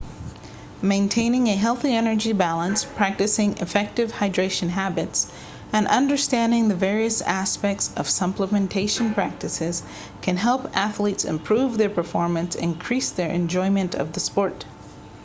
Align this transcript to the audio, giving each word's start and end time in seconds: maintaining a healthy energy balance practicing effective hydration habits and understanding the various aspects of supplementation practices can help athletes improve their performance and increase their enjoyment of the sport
maintaining 0.81 1.45
a 1.45 1.55
healthy 1.55 1.93
energy 1.93 2.33
balance 2.33 2.83
practicing 2.83 3.55
effective 3.59 4.11
hydration 4.11 4.67
habits 4.67 5.31
and 5.71 5.85
understanding 5.85 6.67
the 6.69 6.75
various 6.75 7.21
aspects 7.21 7.89
of 7.95 8.07
supplementation 8.07 9.13
practices 9.13 9.83
can 10.23 10.37
help 10.37 10.75
athletes 10.75 11.23
improve 11.23 11.77
their 11.77 11.87
performance 11.87 12.55
and 12.55 12.63
increase 12.71 13.11
their 13.11 13.29
enjoyment 13.29 13.93
of 13.93 14.11
the 14.13 14.19
sport 14.19 14.65